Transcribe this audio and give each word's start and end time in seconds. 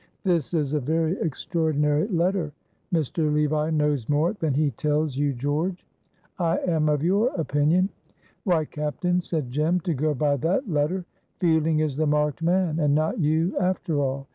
"This 0.23 0.55
is 0.55 0.73
a 0.73 0.79
very 0.79 1.15
extraordinary 1.19 2.07
letter. 2.07 2.53
Mr. 2.91 3.31
Levi 3.31 3.69
knows 3.69 4.09
more 4.09 4.33
than 4.33 4.55
he 4.55 4.71
tells 4.71 5.15
you, 5.15 5.31
George." 5.31 5.85
"I 6.39 6.57
am 6.61 6.89
of 6.89 7.03
your 7.03 7.27
opinion." 7.35 7.89
"Why, 8.43 8.65
captain," 8.65 9.21
said 9.21 9.51
Jem, 9.51 9.79
"to 9.81 9.93
go 9.93 10.15
by 10.15 10.37
that 10.37 10.67
letter, 10.67 11.05
Fielding 11.39 11.81
is 11.81 11.97
the 11.97 12.07
marked 12.07 12.41
man, 12.41 12.79
and 12.79 12.95
not 12.95 13.19
you 13.19 13.55
after 13.59 13.99
all. 13.99 14.25